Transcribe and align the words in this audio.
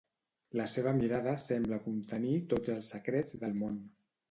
La 0.59 0.63
seva 0.71 0.93
mirada 0.99 1.35
sembla 1.43 1.79
contenir 1.85 2.41
tots 2.55 2.75
els 2.79 2.91
secrets 2.97 3.39
del 3.45 3.57
món. 3.63 3.81